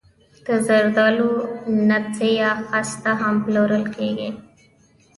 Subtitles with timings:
[0.45, 1.29] د زردالو
[1.89, 4.29] نڅي یا خسته هم پلورل کیږي.